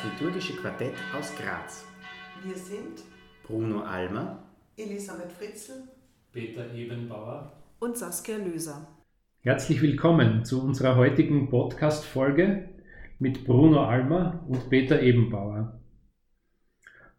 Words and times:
das 0.00 0.12
liturgische 0.12 0.54
Quartett 0.56 0.94
aus 1.16 1.32
Graz. 1.36 1.84
Wir 2.44 2.54
sind 2.56 3.02
Bruno 3.42 3.82
Almer, 3.82 4.42
Elisabeth 4.76 5.32
Fritzl, 5.32 5.88
Peter 6.32 6.72
Ebenbauer 6.74 7.52
und 7.80 7.96
Saskia 7.96 8.36
Löser. 8.36 8.88
Herzlich 9.40 9.82
willkommen 9.82 10.44
zu 10.44 10.62
unserer 10.62 10.96
heutigen 10.96 11.50
Podcast-Folge 11.50 12.68
mit 13.18 13.44
Bruno 13.44 13.84
Almer 13.84 14.44
und 14.48 14.70
Peter 14.70 15.02
Ebenbauer. 15.02 15.78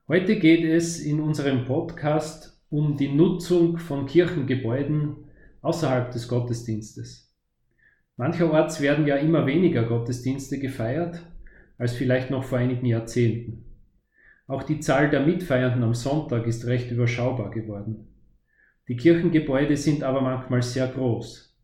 Heute 0.07 0.39
geht 0.39 0.63
es 0.63 0.99
in 0.99 1.19
unserem 1.19 1.65
Podcast 1.65 2.59
um 2.69 2.97
die 2.97 3.13
Nutzung 3.13 3.77
von 3.77 4.05
Kirchengebäuden 4.05 5.17
außerhalb 5.61 6.11
des 6.11 6.27
Gottesdienstes. 6.27 7.31
Mancherorts 8.17 8.81
werden 8.81 9.05
ja 9.05 9.17
immer 9.17 9.45
weniger 9.45 9.83
Gottesdienste 9.83 10.59
gefeiert 10.59 11.21
als 11.81 11.93
vielleicht 11.93 12.29
noch 12.29 12.43
vor 12.43 12.59
einigen 12.59 12.85
Jahrzehnten. 12.85 13.65
Auch 14.45 14.61
die 14.61 14.79
Zahl 14.81 15.09
der 15.09 15.25
Mitfeiernden 15.25 15.81
am 15.81 15.95
Sonntag 15.95 16.45
ist 16.45 16.67
recht 16.67 16.91
überschaubar 16.91 17.49
geworden. 17.49 18.07
Die 18.87 18.95
Kirchengebäude 18.95 19.75
sind 19.75 20.03
aber 20.03 20.21
manchmal 20.21 20.61
sehr 20.61 20.85
groß. 20.85 21.57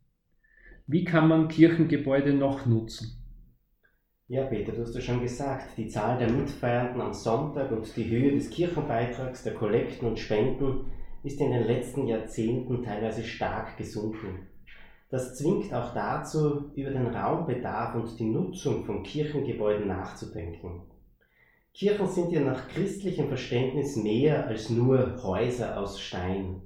Wie 0.87 1.03
kann 1.03 1.27
man 1.27 1.49
Kirchengebäude 1.49 2.33
noch 2.33 2.65
nutzen? 2.65 3.23
Ja, 4.27 4.45
Peter, 4.45 4.71
du 4.71 4.81
hast 4.81 4.95
ja 4.95 5.01
schon 5.01 5.21
gesagt, 5.21 5.77
die 5.77 5.87
Zahl 5.87 6.17
der 6.17 6.31
Mitfeiernden 6.31 6.99
am 6.99 7.13
Sonntag 7.13 7.69
und 7.71 7.95
die 7.95 8.09
Höhe 8.09 8.31
des 8.31 8.49
Kirchenbeitrags, 8.49 9.43
der 9.43 9.53
Kollekten 9.53 10.07
und 10.07 10.17
Spenden 10.17 10.87
ist 11.23 11.39
in 11.39 11.51
den 11.51 11.67
letzten 11.67 12.07
Jahrzehnten 12.07 12.81
teilweise 12.81 13.23
stark 13.23 13.77
gesunken. 13.77 14.47
Das 15.09 15.37
zwingt 15.37 15.73
auch 15.73 15.93
dazu, 15.93 16.71
über 16.75 16.89
den 16.91 17.07
Raumbedarf 17.07 17.95
und 17.95 18.19
die 18.19 18.25
Nutzung 18.25 18.83
von 18.83 19.03
Kirchengebäuden 19.03 19.87
nachzudenken. 19.87 20.81
Kirchen 21.73 22.07
sind 22.07 22.31
ja 22.31 22.41
nach 22.41 22.67
christlichem 22.67 23.27
Verständnis 23.27 23.95
mehr 23.95 24.47
als 24.47 24.69
nur 24.69 25.21
Häuser 25.23 25.79
aus 25.79 26.01
Stein. 26.01 26.61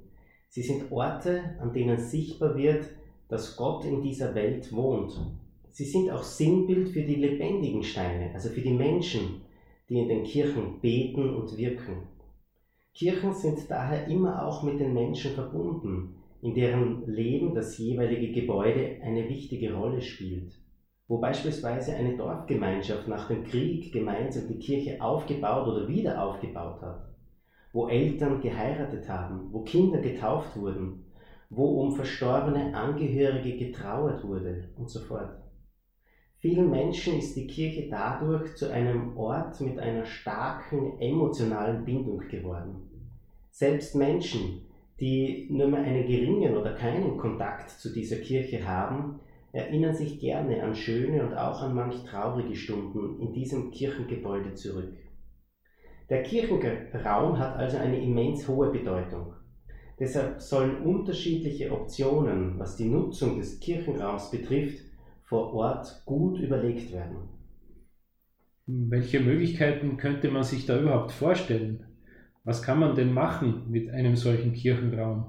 Sie 0.48 0.62
sind 0.62 0.90
Orte, 0.90 1.56
an 1.60 1.72
denen 1.72 1.98
sichtbar 1.98 2.56
wird, 2.56 2.86
dass 3.28 3.56
Gott 3.56 3.84
in 3.84 4.02
dieser 4.02 4.34
Welt 4.34 4.72
wohnt. 4.72 5.18
Sie 5.70 5.84
sind 5.84 6.10
auch 6.10 6.22
Sinnbild 6.22 6.90
für 6.90 7.02
die 7.02 7.14
lebendigen 7.14 7.82
Steine, 7.82 8.30
also 8.34 8.48
für 8.48 8.60
die 8.60 8.74
Menschen, 8.74 9.42
die 9.88 10.00
in 10.00 10.08
den 10.08 10.24
Kirchen 10.24 10.80
beten 10.80 11.34
und 11.34 11.56
wirken. 11.56 12.08
Kirchen 12.94 13.34
sind 13.34 13.70
daher 13.70 14.06
immer 14.08 14.46
auch 14.46 14.62
mit 14.62 14.80
den 14.80 14.92
Menschen 14.92 15.32
verbunden, 15.32 16.16
in 16.42 16.56
deren 16.56 17.06
Leben 17.06 17.54
das 17.54 17.78
jeweilige 17.78 18.32
Gebäude 18.32 19.00
eine 19.00 19.28
wichtige 19.28 19.74
Rolle 19.74 20.02
spielt. 20.02 20.58
Wo 21.06 21.18
beispielsweise 21.18 21.94
eine 21.94 22.16
Dorfgemeinschaft 22.16 23.06
nach 23.06 23.28
dem 23.28 23.44
Krieg 23.44 23.92
gemeinsam 23.92 24.48
die 24.48 24.58
Kirche 24.58 25.00
aufgebaut 25.00 25.68
oder 25.68 25.86
wieder 25.86 26.20
aufgebaut 26.22 26.82
hat. 26.82 27.06
Wo 27.72 27.86
Eltern 27.86 28.40
geheiratet 28.40 29.08
haben, 29.08 29.52
wo 29.52 29.60
Kinder 29.60 30.00
getauft 30.00 30.56
wurden, 30.56 31.04
wo 31.48 31.80
um 31.80 31.94
verstorbene 31.94 32.74
Angehörige 32.74 33.56
getrauert 33.56 34.24
wurde 34.24 34.68
und 34.74 34.90
so 34.90 35.00
fort. 35.00 35.38
Vielen 36.38 36.70
Menschen 36.70 37.16
ist 37.18 37.36
die 37.36 37.46
Kirche 37.46 37.86
dadurch 37.88 38.56
zu 38.56 38.68
einem 38.68 39.16
Ort 39.16 39.60
mit 39.60 39.78
einer 39.78 40.04
starken 40.04 40.98
emotionalen 40.98 41.84
Bindung 41.84 42.18
geworden. 42.18 42.88
Selbst 43.52 43.94
Menschen, 43.94 44.66
die 45.02 45.48
nur 45.50 45.66
mehr 45.66 45.80
einen 45.80 46.06
geringen 46.06 46.56
oder 46.56 46.74
keinen 46.74 47.18
Kontakt 47.18 47.70
zu 47.70 47.92
dieser 47.92 48.18
Kirche 48.18 48.64
haben, 48.64 49.18
erinnern 49.50 49.96
sich 49.96 50.20
gerne 50.20 50.62
an 50.62 50.76
schöne 50.76 51.26
und 51.26 51.34
auch 51.34 51.60
an 51.60 51.74
manch 51.74 52.04
traurige 52.04 52.54
Stunden 52.54 53.18
in 53.18 53.32
diesem 53.32 53.72
Kirchengebäude 53.72 54.54
zurück. 54.54 54.94
Der 56.08 56.22
Kirchenraum 56.22 57.36
hat 57.36 57.56
also 57.56 57.78
eine 57.78 58.00
immens 58.00 58.46
hohe 58.46 58.70
Bedeutung. 58.70 59.34
Deshalb 59.98 60.40
sollen 60.40 60.84
unterschiedliche 60.84 61.72
Optionen, 61.72 62.60
was 62.60 62.76
die 62.76 62.88
Nutzung 62.88 63.38
des 63.38 63.58
Kirchenraums 63.58 64.30
betrifft, 64.30 64.84
vor 65.24 65.52
Ort 65.52 66.02
gut 66.06 66.38
überlegt 66.38 66.92
werden. 66.92 67.28
Welche 68.66 69.18
Möglichkeiten 69.18 69.96
könnte 69.96 70.30
man 70.30 70.44
sich 70.44 70.64
da 70.64 70.80
überhaupt 70.80 71.10
vorstellen? 71.10 71.91
Was 72.44 72.60
kann 72.60 72.80
man 72.80 72.96
denn 72.96 73.12
machen 73.12 73.66
mit 73.68 73.88
einem 73.90 74.16
solchen 74.16 74.52
Kirchenraum? 74.52 75.26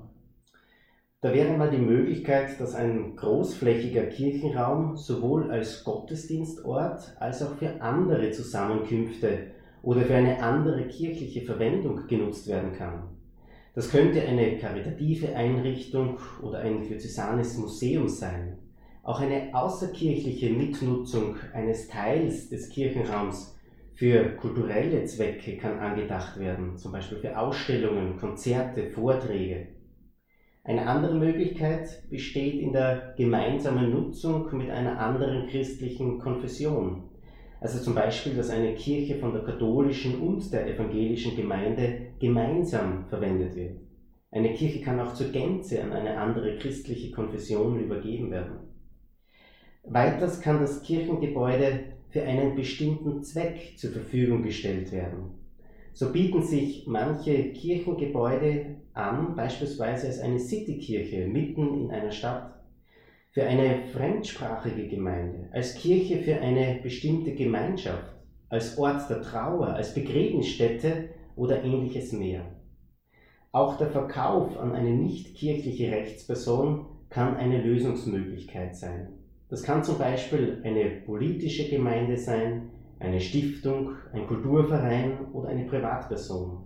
Da 1.22 1.32
wäre 1.32 1.56
mal 1.56 1.70
die 1.70 1.78
Möglichkeit, 1.78 2.60
dass 2.60 2.74
ein 2.74 3.16
großflächiger 3.16 4.08
Kirchenraum 4.08 4.98
sowohl 4.98 5.52
als 5.52 5.84
Gottesdienstort 5.84 7.16
als 7.20 7.44
auch 7.44 7.54
für 7.58 7.80
andere 7.82 8.32
Zusammenkünfte 8.32 9.52
oder 9.84 10.02
für 10.02 10.16
eine 10.16 10.42
andere 10.42 10.88
kirchliche 10.88 11.44
Verwendung 11.44 12.08
genutzt 12.08 12.48
werden 12.48 12.74
kann. 12.74 13.04
Das 13.76 13.92
könnte 13.92 14.24
eine 14.24 14.58
karitative 14.58 15.36
Einrichtung 15.36 16.18
oder 16.42 16.60
ein 16.60 16.82
diözesanes 16.82 17.60
Museum 17.60 18.10
sein. 18.10 18.58
Auch 19.04 19.22
eine 19.22 19.54
außerkirchliche 19.54 20.50
Mitnutzung 20.50 21.36
eines 21.54 21.88
Teils 21.88 22.50
des 22.50 22.70
Kirchenraums 22.70 23.56
für 23.96 24.36
kulturelle 24.38 25.06
Zwecke 25.06 25.58
kann 25.58 25.80
angedacht 25.80 26.40
werden, 26.40 26.78
zum 26.78 26.92
Beispiel 26.92 27.20
für 27.20 27.38
Ausstellungen, 27.38 28.18
Konzerte, 28.18 28.90
Vorträge. 28.90 29.68
Eine 30.64 30.88
andere 30.88 31.16
Möglichkeit 31.16 32.10
besteht 32.10 32.56
in 32.56 32.72
der 32.72 33.14
gemeinsamen 33.18 33.92
Nutzung 33.92 34.56
mit 34.58 34.70
einer 34.70 34.98
anderen 35.00 35.48
christlichen 35.48 36.20
Konfession. 36.20 37.04
Also 37.60 37.80
zum 37.80 37.96
Beispiel, 37.96 38.34
dass 38.34 38.50
eine 38.50 38.74
Kirche 38.74 39.20
von 39.20 39.34
der 39.34 39.44
katholischen 39.44 40.20
und 40.20 40.52
der 40.52 40.68
evangelischen 40.68 41.36
Gemeinde 41.36 42.08
gemeinsam 42.20 43.06
verwendet 43.10 43.56
wird. 43.56 43.78
Eine 44.32 44.54
Kirche 44.54 44.82
kann 44.82 45.00
auch 45.00 45.14
zur 45.14 45.32
Gänze 45.32 45.84
an 45.84 45.92
eine 45.92 46.18
andere 46.18 46.58
christliche 46.58 47.12
Konfession 47.12 47.80
übergeben 47.80 48.32
werden. 48.32 48.60
Weiters 49.84 50.42
kann 50.42 50.60
das 50.60 50.82
Kirchengebäude 50.82 51.93
für 52.14 52.22
einen 52.22 52.56
bestimmten 52.56 53.24
Zweck 53.24 53.74
zur 53.76 53.92
Verfügung 53.92 54.44
gestellt 54.44 54.92
werden. 54.92 55.32
So 55.94 56.12
bieten 56.12 56.44
sich 56.44 56.86
manche 56.86 57.52
Kirchengebäude 57.54 58.76
an, 58.94 59.36
beispielsweise 59.36 60.08
als 60.08 60.20
eine 60.20 60.40
Citykirche 60.40 61.28
mitten 61.28 61.74
in 61.74 61.90
einer 61.90 62.12
Stadt, 62.12 62.54
für 63.32 63.44
eine 63.44 63.88
fremdsprachige 63.92 64.88
Gemeinde, 64.90 65.50
als 65.54 65.74
Kirche 65.74 66.20
für 66.20 66.38
eine 66.38 66.80
bestimmte 66.84 67.34
Gemeinschaft, 67.34 68.14
als 68.48 68.78
Ort 68.78 69.10
der 69.10 69.24
Trauer, 69.24 69.70
als 69.70 69.96
Begräbnisstätte 69.96 71.10
oder 71.36 71.64
ähnliches 71.64 72.12
mehr. 72.12 72.46
Auch 73.52 73.78
der 73.78 73.90
Verkauf 73.90 74.56
an 74.60 74.74
eine 74.74 74.92
nicht 74.92 75.34
kirchliche 75.34 75.92
Rechtsperson 75.92 76.86
kann 77.10 77.38
eine 77.38 77.60
Lösungsmöglichkeit 77.64 78.76
sein. 78.76 79.23
Das 79.54 79.62
kann 79.62 79.84
zum 79.84 80.00
Beispiel 80.00 80.60
eine 80.64 80.90
politische 81.06 81.70
Gemeinde 81.70 82.18
sein, 82.18 82.72
eine 83.00 83.20
Stiftung, 83.20 83.92
ein 84.12 84.26
Kulturverein 84.26 85.28
oder 85.32 85.50
eine 85.50 85.66
Privatperson. 85.66 86.58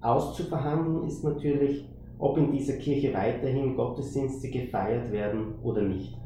Auszuverhandeln 0.00 1.06
ist 1.06 1.22
natürlich, 1.22 1.88
ob 2.18 2.36
in 2.36 2.50
dieser 2.50 2.78
Kirche 2.78 3.14
weiterhin 3.14 3.76
Gottesdienste 3.76 4.50
gefeiert 4.50 5.12
werden 5.12 5.54
oder 5.62 5.82
nicht. 5.82 6.18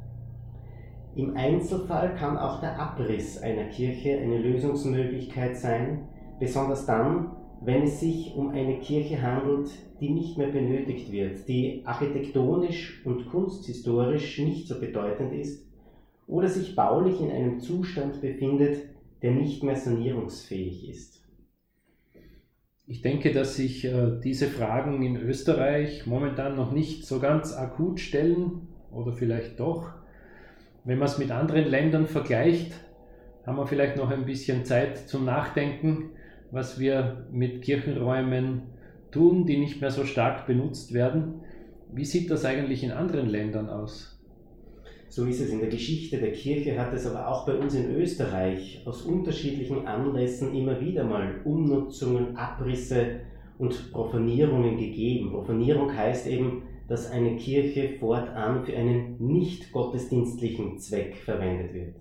Im 1.17 1.37
Einzelfall 1.37 2.15
kann 2.15 2.39
auch 2.39 2.61
der 2.61 2.81
Abriss 2.81 3.43
einer 3.43 3.65
Kirche 3.65 4.17
eine 4.17 4.39
Lösungsmöglichkeit 4.39 5.55
sein, 5.55 6.09
besonders 6.41 6.87
dann, 6.87 7.33
wenn 7.61 7.83
es 7.83 8.01
sich 8.01 8.35
um 8.35 8.49
eine 8.49 8.79
Kirche 8.79 9.21
handelt, 9.21 9.69
die 10.01 10.09
nicht 10.09 10.39
mehr 10.39 10.49
benötigt 10.49 11.13
wird, 11.13 11.47
die 11.47 11.83
architektonisch 11.85 13.05
und 13.05 13.29
kunsthistorisch 13.29 14.39
nicht 14.39 14.67
so 14.67 14.81
bedeutend 14.81 15.35
ist 15.35 15.74
oder 16.27 16.49
sich 16.49 16.75
baulich 16.75 17.21
in 17.21 17.31
einem 17.31 17.61
Zustand 17.61 18.21
befindet, 18.21 18.83
der 19.23 19.33
nicht 19.33 19.63
mehr 19.63 19.77
sanierungsfähig 19.77 20.89
ist. 20.89 21.23
Ich 22.87 23.01
denke, 23.01 23.33
dass 23.33 23.57
sich 23.57 23.85
äh, 23.87 24.21
diese 24.23 24.47
Fragen 24.47 25.03
in 25.03 25.17
Österreich 25.17 26.07
momentan 26.07 26.55
noch 26.55 26.73
nicht 26.73 27.07
so 27.07 27.19
ganz 27.19 27.55
akut 27.55 27.99
stellen 27.99 28.69
oder 28.91 29.13
vielleicht 29.13 29.59
doch. 29.59 29.91
Wenn 30.85 30.99
man 30.99 31.09
es 31.09 31.17
mit 31.17 31.31
anderen 31.31 31.65
Ländern 31.65 32.07
vergleicht, 32.07 32.73
haben 33.47 33.57
wir 33.57 33.67
vielleicht 33.67 33.97
noch 33.97 34.11
ein 34.11 34.27
bisschen 34.27 34.67
Zeit 34.67 34.99
zum 34.99 35.25
Nachdenken, 35.25 36.11
was 36.51 36.79
wir 36.79 37.27
mit 37.33 37.63
Kirchenräumen 37.63 38.63
tun, 39.11 39.47
die 39.47 39.57
nicht 39.57 39.81
mehr 39.81 39.91
so 39.91 40.05
stark 40.05 40.47
benutzt 40.47 40.93
werden. 40.93 41.41
Wie 41.91 42.05
sieht 42.05 42.31
das 42.31 42.45
eigentlich 42.45 42.85
in 42.85 42.93
anderen 42.93 43.29
Ländern 43.29 43.71
aus? 43.71 44.14
So 45.15 45.27
ist 45.27 45.41
es 45.41 45.51
in 45.51 45.61
der 45.61 45.69
Geschichte 45.69 46.19
der 46.19 46.33
Kirche, 46.33 46.77
hat 46.77 46.93
es 46.93 47.07
aber 47.07 47.29
auch 47.29 47.47
bei 47.47 47.55
uns 47.55 47.73
in 47.77 47.95
Österreich 47.95 48.83
aus 48.85 49.03
unterschiedlichen 49.03 49.87
Anlässen 49.87 50.53
immer 50.53 50.81
wieder 50.81 51.05
mal 51.05 51.41
Umnutzungen, 51.45 52.37
Abrisse 52.37 53.21
und 53.57 53.93
Profanierungen 53.93 54.77
gegeben. 54.77 55.31
Profanierung 55.31 55.97
heißt 55.97 56.27
eben, 56.27 56.65
dass 56.89 57.13
eine 57.13 57.37
Kirche 57.37 57.91
fortan 58.01 58.65
für 58.65 58.77
einen 58.77 59.25
nicht 59.25 59.71
gottesdienstlichen 59.71 60.81
Zweck 60.81 61.15
verwendet 61.15 61.73
wird. 61.75 61.95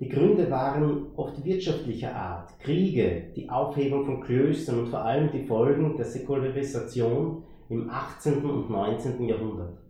Die 0.00 0.08
Gründe 0.08 0.50
waren 0.50 1.08
oft 1.16 1.44
wirtschaftlicher 1.44 2.16
Art, 2.16 2.58
Kriege, 2.60 3.24
die 3.36 3.50
Aufhebung 3.50 4.06
von 4.06 4.22
Klöstern 4.22 4.78
und 4.78 4.88
vor 4.88 5.04
allem 5.04 5.30
die 5.32 5.44
Folgen 5.44 5.98
der 5.98 6.06
Säkularisation 6.06 7.42
im 7.68 7.90
18. 7.90 8.42
und 8.42 8.70
19. 8.70 9.22
Jahrhundert. 9.28 9.87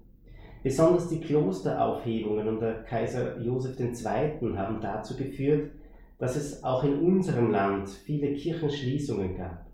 Besonders 0.69 1.09
die 1.09 1.23
Klosteraufhebungen 1.23 2.47
unter 2.47 2.75
Kaiser 2.83 3.41
Joseph 3.41 3.81
II. 3.81 4.55
haben 4.55 4.83
dazu 4.83 5.17
geführt, 5.17 5.71
dass 6.19 6.37
es 6.37 6.63
auch 6.63 6.85
in 6.85 6.99
unserem 6.99 7.53
Land 7.53 7.89
viele 7.89 8.35
Kirchenschließungen 8.35 9.35
gab. 9.35 9.65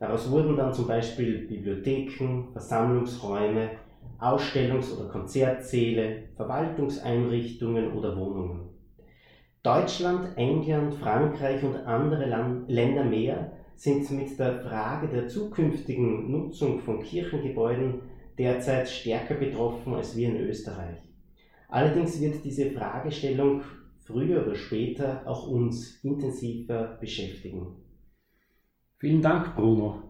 Daraus 0.00 0.28
wurden 0.28 0.56
dann 0.56 0.74
zum 0.74 0.88
Beispiel 0.88 1.46
Bibliotheken, 1.46 2.48
Versammlungsräume, 2.50 3.70
Ausstellungs- 4.18 4.92
oder 4.92 5.08
Konzertsäle, 5.08 6.24
Verwaltungseinrichtungen 6.34 7.92
oder 7.92 8.16
Wohnungen. 8.16 8.70
Deutschland, 9.62 10.36
England, 10.36 10.94
Frankreich 10.94 11.62
und 11.62 11.76
andere 11.76 12.26
Land 12.26 12.68
Länder 12.68 13.04
mehr 13.04 13.52
sind 13.76 14.10
mit 14.10 14.36
der 14.36 14.58
Frage 14.62 15.06
der 15.06 15.28
zukünftigen 15.28 16.28
Nutzung 16.28 16.80
von 16.80 17.04
Kirchengebäuden 17.04 18.00
derzeit 18.40 18.88
stärker 18.88 19.34
betroffen 19.34 19.92
als 19.92 20.16
wir 20.16 20.28
in 20.28 20.38
Österreich. 20.38 20.96
Allerdings 21.68 22.18
wird 22.22 22.42
diese 22.42 22.70
Fragestellung 22.70 23.60
früher 23.98 24.42
oder 24.42 24.54
später 24.54 25.22
auch 25.26 25.46
uns 25.46 26.02
intensiver 26.02 26.96
beschäftigen. 26.98 27.76
Vielen 28.98 29.20
Dank, 29.20 29.54
Bruno. 29.54 30.02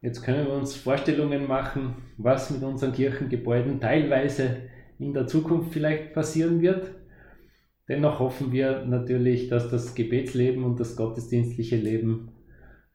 Jetzt 0.00 0.22
können 0.22 0.46
wir 0.46 0.54
uns 0.54 0.74
Vorstellungen 0.74 1.46
machen, 1.46 1.96
was 2.16 2.50
mit 2.50 2.62
unseren 2.62 2.92
Kirchengebäuden 2.92 3.80
teilweise 3.80 4.70
in 4.98 5.12
der 5.12 5.26
Zukunft 5.26 5.74
vielleicht 5.74 6.14
passieren 6.14 6.62
wird. 6.62 6.90
Dennoch 7.86 8.18
hoffen 8.18 8.50
wir 8.50 8.86
natürlich, 8.86 9.48
dass 9.48 9.68
das 9.68 9.94
Gebetsleben 9.94 10.64
und 10.64 10.80
das 10.80 10.96
gottesdienstliche 10.96 11.76
Leben 11.76 12.30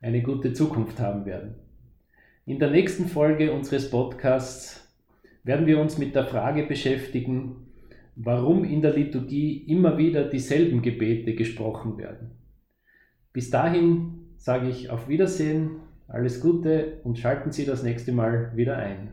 eine 0.02 0.24
gute 0.24 0.54
Zukunft 0.54 1.00
haben 1.00 1.28
werden. 1.28 1.67
In 2.48 2.60
der 2.60 2.72
nächsten 2.72 3.08
Folge 3.10 3.52
unseres 3.52 3.90
Podcasts 3.90 4.90
werden 5.44 5.68
wir 5.68 5.82
uns 5.82 5.98
mit 5.98 6.16
der 6.16 6.26
Frage 6.26 6.64
beschäftigen, 6.64 7.68
warum 8.16 8.64
in 8.64 8.82
der 8.82 8.94
Liturgie 8.94 9.66
immer 9.68 9.98
wieder 9.98 10.24
dieselben 10.24 10.82
Gebete 10.82 11.36
gesprochen 11.36 11.98
werden. 11.98 12.32
Bis 13.34 13.50
dahin 13.50 14.30
sage 14.38 14.70
ich 14.70 14.90
auf 14.90 15.10
Wiedersehen, 15.10 15.72
alles 16.08 16.40
Gute 16.40 17.02
und 17.04 17.20
schalten 17.20 17.52
Sie 17.52 17.66
das 17.66 17.84
nächste 17.84 18.14
Mal 18.14 18.54
wieder 18.56 18.78
ein. 18.78 19.10